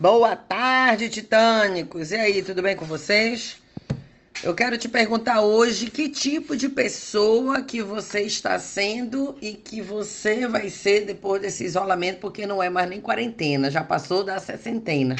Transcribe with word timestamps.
Boa 0.00 0.36
tarde, 0.36 1.08
titânicos! 1.08 2.12
E 2.12 2.14
aí, 2.14 2.40
tudo 2.40 2.62
bem 2.62 2.76
com 2.76 2.84
vocês? 2.84 3.56
Eu 4.44 4.54
quero 4.54 4.78
te 4.78 4.88
perguntar 4.88 5.40
hoje 5.40 5.90
que 5.90 6.08
tipo 6.08 6.56
de 6.56 6.68
pessoa 6.68 7.62
que 7.62 7.82
você 7.82 8.20
está 8.20 8.60
sendo 8.60 9.36
e 9.42 9.54
que 9.54 9.82
você 9.82 10.46
vai 10.46 10.70
ser 10.70 11.04
depois 11.04 11.42
desse 11.42 11.64
isolamento, 11.64 12.20
porque 12.20 12.46
não 12.46 12.62
é 12.62 12.70
mais 12.70 12.88
nem 12.88 13.00
quarentena, 13.00 13.72
já 13.72 13.82
passou 13.82 14.22
da 14.22 14.38
sessentena. 14.38 15.16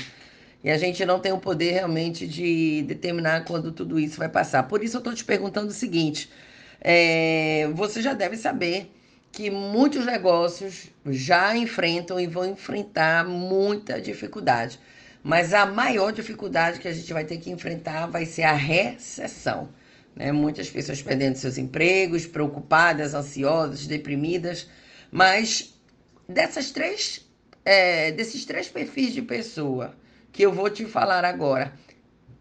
E 0.63 0.71
a 0.71 0.79
gente 0.79 1.05
não 1.05 1.19
tem 1.19 1.33
o 1.33 1.39
poder 1.39 1.73
realmente 1.73 2.25
de 2.25 2.83
determinar 2.83 3.47
quando 3.47 3.73
tudo 3.73 3.99
isso 3.99 4.17
vai 4.17 4.29
passar. 4.29 4.63
Por 4.63 4.85
isso 4.85 4.99
eu 4.99 5.01
estou 5.01 5.13
te 5.13 5.25
perguntando 5.25 5.71
o 5.71 5.75
seguinte: 5.75 6.31
é, 6.81 7.69
você 7.75 8.01
já 8.01 8.15
deve 8.15 8.37
saber 8.37 8.93
que 9.39 9.53
muitos 9.53 10.05
negócios 10.05 10.89
já 11.07 11.57
enfrentam 11.57 12.19
e 12.19 12.27
vão 12.27 12.45
enfrentar 12.45 13.25
muita 13.25 14.01
dificuldade. 14.01 14.81
Mas 15.23 15.55
a 15.55 15.65
maior 15.65 16.13
dificuldade 16.13 16.81
que 16.81 16.89
a 16.89 16.93
gente 16.93 17.13
vai 17.13 17.25
ter 17.25 17.39
que 17.39 17.49
enfrentar 17.49 18.07
vai 18.09 18.27
ser 18.27 18.43
a 18.43 18.53
recessão. 18.53 19.69
Né? 20.17 20.33
Muitas 20.33 20.69
pessoas 20.69 21.01
perdendo 21.01 21.37
seus 21.37 21.57
empregos, 21.57 22.27
preocupadas, 22.27 23.15
ansiosas, 23.15 23.87
deprimidas. 23.87 24.69
Mas 25.09 25.73
dessas 26.29 26.73
três, 26.73 27.25
é, 27.65 28.11
desses 28.11 28.45
três 28.45 28.67
perfis 28.67 29.13
de 29.13 29.23
pessoa 29.23 29.95
que 30.33 30.43
eu 30.43 30.53
vou 30.53 30.69
te 30.69 30.85
falar 30.85 31.25
agora, 31.25 31.73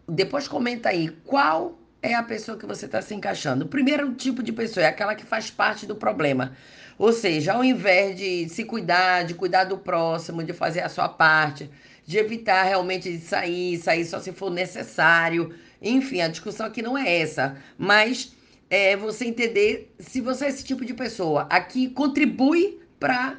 depois 0.08 0.48
comenta 0.48 0.88
aí 0.88 1.10
qual 1.24 1.78
é 2.02 2.14
a 2.14 2.22
pessoa 2.22 2.56
que 2.56 2.66
você 2.66 2.86
está 2.86 3.02
se 3.02 3.14
encaixando. 3.14 3.64
O 3.64 3.68
primeiro 3.68 4.14
tipo 4.14 4.42
de 4.42 4.52
pessoa 4.52 4.84
é 4.84 4.88
aquela 4.88 5.14
que 5.14 5.24
faz 5.24 5.50
parte 5.50 5.86
do 5.86 5.96
problema. 5.96 6.56
Ou 6.96 7.12
seja, 7.12 7.52
ao 7.52 7.64
invés 7.64 8.16
de 8.16 8.48
se 8.48 8.64
cuidar, 8.64 9.24
de 9.24 9.34
cuidar 9.34 9.64
do 9.64 9.78
próximo, 9.78 10.42
de 10.42 10.52
fazer 10.52 10.80
a 10.80 10.88
sua 10.88 11.08
parte, 11.08 11.70
de 12.04 12.18
evitar 12.18 12.62
realmente 12.62 13.10
de 13.10 13.24
sair, 13.24 13.78
sair 13.78 14.04
só 14.04 14.18
se 14.20 14.32
for 14.32 14.50
necessário. 14.50 15.54
Enfim, 15.80 16.20
a 16.20 16.28
discussão 16.28 16.66
aqui 16.66 16.82
não 16.82 16.96
é 16.96 17.20
essa. 17.20 17.56
Mas 17.76 18.32
é 18.70 18.96
você 18.96 19.24
entender 19.24 19.94
se 19.98 20.20
você 20.20 20.46
é 20.46 20.48
esse 20.48 20.64
tipo 20.64 20.84
de 20.84 20.94
pessoa. 20.94 21.46
Aqui 21.50 21.88
contribui 21.88 22.80
para 22.98 23.38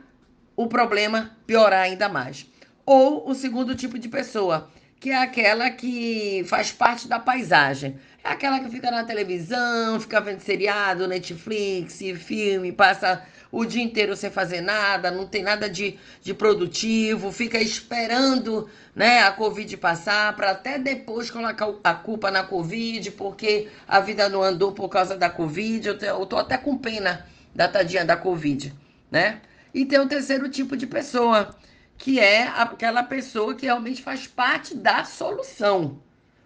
o 0.56 0.68
problema 0.68 1.38
piorar 1.46 1.82
ainda 1.82 2.10
mais. 2.10 2.46
Ou 2.86 3.30
o 3.30 3.36
segundo 3.36 3.76
tipo 3.76 4.00
de 4.00 4.08
pessoa, 4.08 4.70
que 5.00 5.12
é 5.12 5.18
aquela 5.18 5.70
que 5.70 6.44
faz 6.46 6.72
parte 6.72 7.08
da 7.08 7.20
paisagem. 7.20 7.98
É 8.24 8.30
aquela 8.30 8.60
que 8.60 8.70
fica 8.70 8.92
na 8.92 9.04
televisão, 9.06 10.00
fica 10.00 10.20
vendo 10.20 10.42
seriado, 10.42 11.08
Netflix, 11.08 12.00
filme, 12.18 12.72
passa 12.72 13.26
o 13.52 13.66
dia 13.66 13.82
inteiro 13.82 14.16
sem 14.16 14.30
fazer 14.30 14.62
nada, 14.62 15.10
não 15.10 15.26
tem 15.26 15.42
nada 15.42 15.70
de, 15.70 15.98
de 16.22 16.34
produtivo, 16.34 17.32
fica 17.32 17.60
esperando 17.60 18.70
né, 18.96 19.24
a 19.24 19.32
Covid 19.32 19.76
passar 19.78 20.36
para 20.36 20.52
até 20.52 20.78
depois 20.78 21.32
colocar 21.32 21.74
a 21.84 21.94
culpa 21.94 22.30
na 22.30 22.44
Covid, 22.44 23.12
porque 23.12 23.68
a 23.88 24.00
vida 24.00 24.30
não 24.30 24.44
andou 24.44 24.74
por 24.74 24.90
causa 24.90 25.18
da 25.18 25.30
Covid. 25.30 25.88
Eu, 25.88 25.98
eu 25.98 26.26
tô 26.26 26.38
até 26.38 26.58
com 26.58 26.78
pena 26.78 27.26
da 27.56 27.68
tadinha 27.68 28.06
da 28.06 28.16
Covid, 28.16 28.74
né? 29.10 29.42
E 29.74 29.86
tem 29.86 30.00
o 30.00 30.08
terceiro 30.08 30.50
tipo 30.50 30.76
de 30.76 30.86
pessoa, 30.86 31.56
que 32.00 32.18
é 32.18 32.48
aquela 32.48 33.04
pessoa 33.04 33.54
que 33.54 33.66
realmente 33.66 34.02
faz 34.02 34.26
parte 34.26 34.74
da 34.74 35.04
solução. 35.04 36.02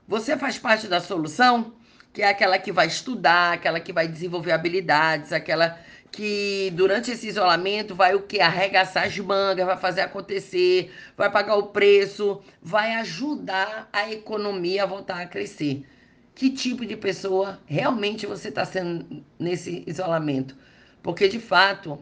Você 0.07 0.35
faz 0.35 0.57
parte 0.57 0.87
da 0.87 0.99
solução, 0.99 1.73
que 2.11 2.23
é 2.23 2.27
aquela 2.27 2.57
que 2.57 2.71
vai 2.71 2.87
estudar, 2.87 3.53
aquela 3.53 3.79
que 3.79 3.93
vai 3.93 4.07
desenvolver 4.07 4.51
habilidades, 4.51 5.31
aquela 5.31 5.79
que 6.11 6.71
durante 6.75 7.11
esse 7.11 7.27
isolamento 7.27 7.93
vai 7.93 8.15
o 8.15 8.23
que? 8.23 8.41
Arregaçar 8.41 9.05
as 9.05 9.17
mangas, 9.19 9.65
vai 9.65 9.77
fazer 9.77 10.01
acontecer, 10.01 10.91
vai 11.15 11.31
pagar 11.31 11.55
o 11.55 11.67
preço, 11.67 12.41
vai 12.59 12.95
ajudar 12.95 13.87
a 13.93 14.11
economia 14.11 14.83
a 14.83 14.87
voltar 14.87 15.21
a 15.21 15.27
crescer. 15.27 15.85
Que 16.33 16.49
tipo 16.49 16.83
de 16.83 16.97
pessoa 16.97 17.59
realmente 17.67 18.25
você 18.25 18.49
está 18.49 18.65
sendo 18.65 19.23
nesse 19.37 19.83
isolamento? 19.85 20.58
Porque, 21.03 21.27
de 21.27 21.39
fato, 21.39 21.99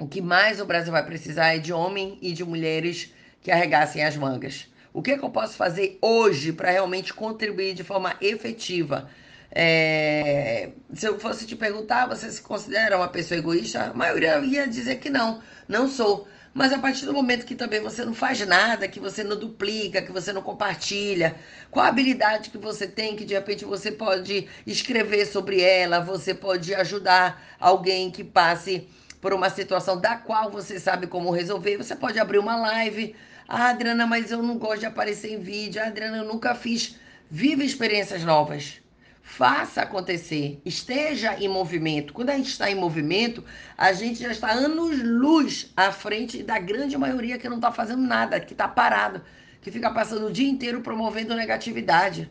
o 0.00 0.08
que 0.08 0.22
mais 0.22 0.60
o 0.60 0.64
Brasil 0.64 0.90
vai 0.90 1.04
precisar 1.04 1.54
é 1.54 1.58
de 1.58 1.72
homens 1.72 2.18
e 2.22 2.32
de 2.32 2.42
mulheres 2.42 3.12
que 3.42 3.50
arregassem 3.50 4.02
as 4.02 4.16
mangas. 4.16 4.66
O 4.92 5.02
que, 5.02 5.12
é 5.12 5.18
que 5.18 5.24
eu 5.24 5.30
posso 5.30 5.54
fazer 5.54 5.98
hoje 6.00 6.52
para 6.52 6.70
realmente 6.70 7.12
contribuir 7.12 7.74
de 7.74 7.84
forma 7.84 8.16
efetiva? 8.20 9.08
É, 9.52 10.70
se 10.94 11.06
eu 11.06 11.18
fosse 11.20 11.46
te 11.46 11.54
perguntar, 11.54 12.06
você 12.06 12.30
se 12.30 12.40
considera 12.40 12.96
uma 12.96 13.08
pessoa 13.08 13.38
egoísta? 13.38 13.90
A 13.90 13.94
maioria 13.94 14.38
ia 14.38 14.66
dizer 14.66 14.96
que 14.96 15.10
não, 15.10 15.40
não 15.68 15.86
sou. 15.86 16.26
Mas 16.52 16.72
a 16.72 16.78
partir 16.78 17.04
do 17.04 17.12
momento 17.12 17.46
que 17.46 17.54
também 17.54 17.80
você 17.80 18.04
não 18.04 18.14
faz 18.14 18.44
nada, 18.44 18.88
que 18.88 18.98
você 18.98 19.22
não 19.22 19.38
duplica, 19.38 20.02
que 20.02 20.10
você 20.10 20.32
não 20.32 20.42
compartilha, 20.42 21.36
qual 21.70 21.84
a 21.84 21.88
habilidade 21.88 22.50
que 22.50 22.58
você 22.58 22.88
tem 22.88 23.14
que 23.14 23.24
de 23.24 23.34
repente 23.34 23.64
você 23.64 23.92
pode 23.92 24.48
escrever 24.66 25.26
sobre 25.26 25.60
ela, 25.60 26.00
você 26.00 26.34
pode 26.34 26.74
ajudar 26.74 27.56
alguém 27.60 28.10
que 28.10 28.24
passe 28.24 28.88
por 29.20 29.32
uma 29.32 29.50
situação 29.50 30.00
da 30.00 30.16
qual 30.16 30.50
você 30.50 30.80
sabe 30.80 31.06
como 31.06 31.30
resolver, 31.30 31.76
você 31.76 31.94
pode 31.94 32.18
abrir 32.18 32.38
uma 32.38 32.56
live. 32.56 33.14
Ah, 33.46 33.70
Adriana, 33.70 34.06
mas 34.06 34.30
eu 34.30 34.42
não 34.42 34.58
gosto 34.58 34.80
de 34.80 34.86
aparecer 34.86 35.32
em 35.32 35.40
vídeo. 35.40 35.82
Ah, 35.82 35.86
Adriana, 35.86 36.18
eu 36.18 36.24
nunca 36.24 36.54
fiz. 36.54 36.96
Vive 37.30 37.64
experiências 37.64 38.24
novas. 38.24 38.80
Faça 39.22 39.82
acontecer, 39.82 40.60
esteja 40.64 41.36
em 41.38 41.46
movimento. 41.46 42.12
Quando 42.12 42.30
a 42.30 42.36
gente 42.36 42.48
está 42.48 42.68
em 42.68 42.74
movimento, 42.74 43.44
a 43.78 43.92
gente 43.92 44.20
já 44.20 44.32
está 44.32 44.50
anos-luz 44.50 45.72
à 45.76 45.92
frente 45.92 46.42
da 46.42 46.58
grande 46.58 46.98
maioria 46.98 47.38
que 47.38 47.48
não 47.48 47.56
está 47.56 47.70
fazendo 47.70 48.02
nada, 48.02 48.40
que 48.40 48.52
está 48.52 48.66
parado, 48.66 49.22
que 49.62 49.70
fica 49.70 49.88
passando 49.92 50.26
o 50.26 50.32
dia 50.32 50.48
inteiro 50.48 50.80
promovendo 50.80 51.36
negatividade. 51.36 52.28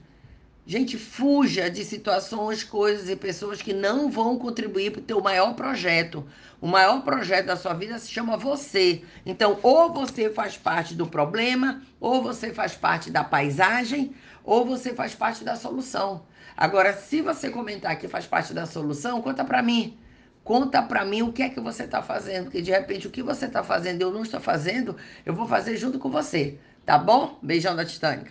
Gente, 0.69 0.99
fuja 0.99 1.67
de 1.67 1.83
situações, 1.83 2.63
coisas 2.63 3.09
e 3.09 3.15
pessoas 3.15 3.59
que 3.59 3.73
não 3.73 4.07
vão 4.07 4.37
contribuir 4.37 4.91
para 4.91 4.99
o 4.99 5.03
teu 5.03 5.19
maior 5.19 5.55
projeto. 5.55 6.23
O 6.61 6.67
maior 6.67 7.01
projeto 7.01 7.47
da 7.47 7.55
sua 7.55 7.73
vida 7.73 7.97
se 7.97 8.11
chama 8.11 8.37
você. 8.37 9.01
Então, 9.25 9.57
ou 9.63 9.91
você 9.91 10.29
faz 10.29 10.57
parte 10.57 10.93
do 10.93 11.07
problema, 11.07 11.81
ou 11.99 12.21
você 12.21 12.53
faz 12.53 12.75
parte 12.75 13.09
da 13.09 13.23
paisagem, 13.23 14.13
ou 14.43 14.63
você 14.63 14.93
faz 14.93 15.15
parte 15.15 15.43
da 15.43 15.55
solução. 15.55 16.27
Agora, 16.55 16.93
se 16.93 17.19
você 17.19 17.49
comentar 17.49 17.97
que 17.97 18.07
faz 18.07 18.27
parte 18.27 18.53
da 18.53 18.67
solução, 18.67 19.23
conta 19.23 19.43
para 19.43 19.63
mim. 19.63 19.97
Conta 20.43 20.83
para 20.83 21.03
mim 21.03 21.23
o 21.23 21.33
que 21.33 21.41
é 21.41 21.49
que 21.49 21.59
você 21.59 21.85
está 21.85 22.03
fazendo, 22.03 22.43
porque 22.43 22.61
de 22.61 22.69
repente 22.69 23.07
o 23.07 23.11
que 23.11 23.23
você 23.23 23.45
está 23.45 23.63
fazendo 23.63 24.03
eu 24.03 24.13
não 24.13 24.21
estou 24.21 24.39
fazendo, 24.39 24.95
eu 25.25 25.33
vou 25.33 25.47
fazer 25.47 25.77
junto 25.77 25.97
com 25.97 26.11
você, 26.11 26.59
tá 26.85 26.95
bom? 26.95 27.39
Beijão 27.41 27.75
da 27.75 27.83
Titânica. 27.83 28.27